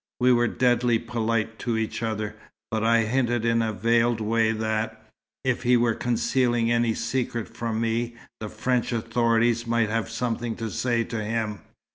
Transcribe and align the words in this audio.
We 0.19 0.33
were 0.33 0.47
deadly 0.47 0.97
polite 0.97 1.59
to 1.59 1.77
each 1.77 2.01
other, 2.01 2.35
but 2.71 2.83
I 2.83 3.01
hinted 3.01 3.45
in 3.45 3.61
a 3.61 3.71
veiled 3.71 4.19
way 4.19 4.51
that, 4.51 5.05
if 5.43 5.61
he 5.61 5.77
were 5.77 5.93
concealing 5.93 6.71
any 6.71 6.95
secret 6.95 7.47
from 7.55 7.79
me, 7.79 8.15
the 8.39 8.49
French 8.49 8.91
authorities 8.91 9.67
might 9.67 9.89
have 9.91 10.09
something 10.09 10.55
to 10.55 10.71
say 10.71 11.03
to 11.03 11.23
him. 11.23 11.59